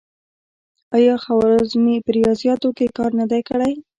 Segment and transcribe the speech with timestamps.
[0.95, 3.73] آیا الخوارزمي په ریاضیاتو کې کار نه دی کړی؟